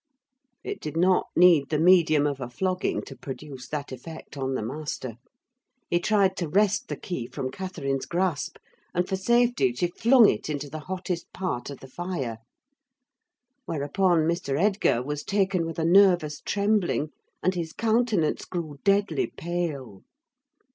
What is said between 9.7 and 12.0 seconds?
she flung it into the hottest part of the